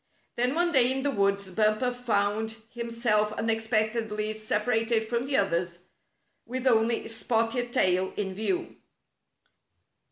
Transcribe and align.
Then 0.35 0.55
one 0.55 0.71
day 0.71 0.91
in 0.91 1.03
the 1.03 1.11
woods 1.11 1.51
Bumper 1.51 1.91
foimd 1.91 2.59
him 2.71 2.89
self 2.89 3.33
unexpectedly 3.33 4.33
separated 4.33 5.07
from 5.07 5.27
the 5.27 5.37
others, 5.37 5.83
with 6.47 6.65
only 6.65 7.07
Spotted 7.07 7.71
Tail 7.71 8.11
in 8.17 8.33
view. 8.33 8.77